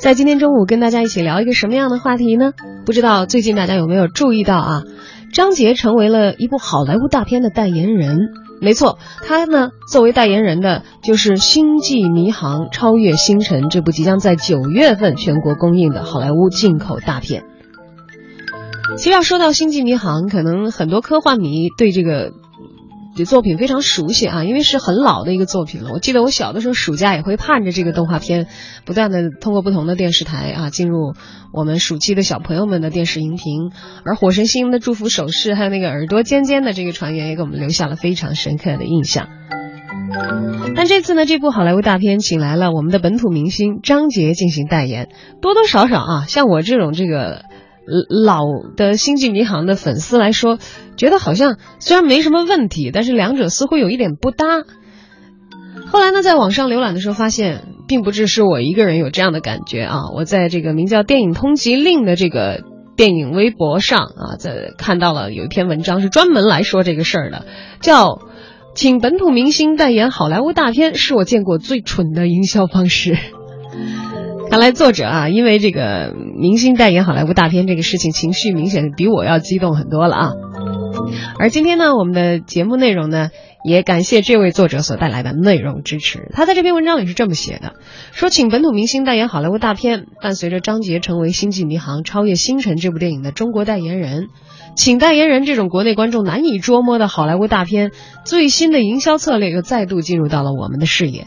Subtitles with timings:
[0.00, 2.52] 在今天中午跟大家一起聊一个什么样的话题呢？
[2.86, 4.82] 不知道最近大家有没有注意到啊？
[5.34, 8.28] 张杰成为了一部好莱坞大片的代言人。
[8.60, 17.42] 没错，他呢作为代言人的就是《星际迷航：超越星辰》这部即将在九月份全国公映的好莱坞进口大片。
[18.96, 22.32] 其实要说到《星际迷航》，可能很多科幻迷对这个。
[23.18, 25.90] 这作品非常熟悉啊，因为是很老的一个作品了。
[25.92, 28.46] 我记得我小的时候暑假也会盼着这个动画片，
[28.84, 31.14] 不断的通过不同的电视台啊进入
[31.52, 33.72] 我们暑期的小朋友们的电视荧屏。
[34.04, 39.26] 而火神星的祝福手势，还有那个耳朵尖尖的这个船员，也给我们留下了非常深刻的印象。
[40.76, 45.08] 但这次呢，这部好莱坞大片请来了我们的本土明星张杰进行代言，
[45.42, 47.42] 多多少少啊，像我这种这个。
[48.24, 48.42] 老
[48.76, 50.58] 的星际迷航的粉丝来说，
[50.96, 54.44] 觉得好像虽然没什么问题，但是两者似乎有一点不搭。
[55.90, 60.10] 后来呢，在网上浏览的时候发现，并不只是我一个人有这样的感觉啊！
[60.14, 62.62] 我在这个名叫“电影通缉令”的这个
[62.94, 67.46] 电影微博上啊，在看到了有一篇文章是专门来说这个事儿的，
[67.80, 68.20] 叫
[68.74, 73.16] “请本土明星代言好莱坞大片是我见过最蠢的营销方式”。
[74.50, 80.32] 看来作者啊，因为这个明星代言好莱坞大片这个事情，情绪明显比我要激动很多了啊。
[81.38, 83.28] 而今天呢，我们的节目内容呢，
[83.62, 86.30] 也感谢这位作者所带来的内容支持。
[86.32, 87.74] 他在这篇文章里是这么写的：
[88.12, 94.28] 说请本土明星代言好莱坞大片，伴随着张杰成为《星际迷航：超越星辰》这部电影的中国代言人，
[94.74, 97.90] 请代言人这种国内观众难以捉摸的好莱坞大片，
[98.24, 101.26] 最新的营销策略又再度进入到了我们的视野。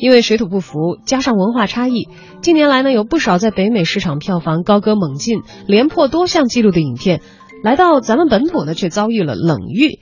[0.00, 2.08] 因为水土不服，加上文化差异，
[2.40, 7.20] 近年来呢，有不少在北美市场票房高歌猛进、连破多项纪录的影片，
[7.62, 10.00] 来到咱们本土呢，却遭遇了冷遇。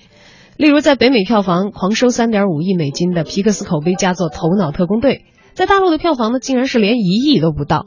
[0.56, 5.14] 例如，在北美票房狂收三点五亿美金的皮克斯口碑佳作《头脑特工队》，
[5.54, 7.86] 在大陆的票房呢，竟然是连一亿都不到。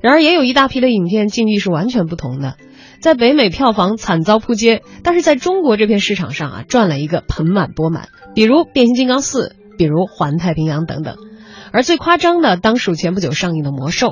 [0.00, 2.56] 然而，也有一大批的影片境遇是完全不同的，
[3.00, 8.08] 在北美票房惨遭扑街，但是在中国这片市场上啊，赚了一个盆满钵满。
[8.34, 11.16] 比如《变形金刚四》，比如《环太平洋》等等。
[11.72, 14.08] 而最夸张的，当属前不久上映的《魔兽》，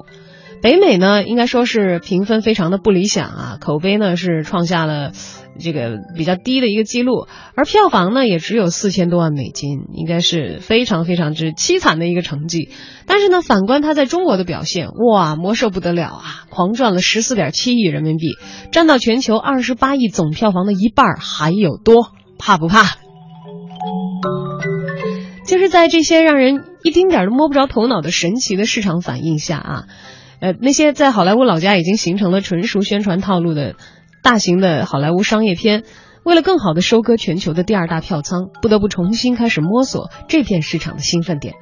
[0.63, 5.13] 北美呢应该说是评分非常的不理想啊，口碑呢是创下了
[5.61, 12.71] 这个比较低的一个记录，而票房呢也只有四千多万美金，应该是非常非常之凄惨的一个成绩。
[13.07, 18.37] 但是呢，反观它在中国的表现，哇，《魔兽》不得了啊，狂赚了十四点七亿人民币，
[18.71, 22.09] 占到全球二十八亿总票房的一半还有多，
[22.39, 22.97] 怕不怕？
[25.47, 29.85] 就是在这些让人一丁点儿都摸不着头脑的神奇的市场反应下啊，
[30.41, 33.75] 呃，那些在好莱坞老家已经形成了纯熟宣传套路的
[34.23, 35.83] 大型的好莱坞商业片，
[36.25, 41.55] 为了更好的收割全球的第二大票仓，不得不重新开始摸索这片市场的兴奋点，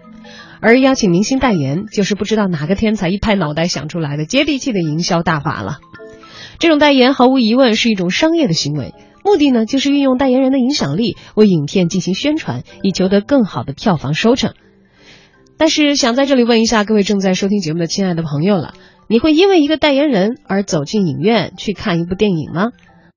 [0.61, 5.79] 而邀请明星代言，就是不知道哪个天才一拍脑袋想出来的接地气的营销大法了。
[6.59, 8.95] 这种代言毫无疑问是一种商业的行为。
[9.25, 14.55] 目的呢，就是运用代言人的影响力为影片进行宣传，以求得更好的票房收成。
[15.59, 18.75] 但是，想在这里问一下各位正在收听节目的亲爱的朋友了：
[19.09, 22.73] 你会因为一个代言人而走进影院去看一部电影吗？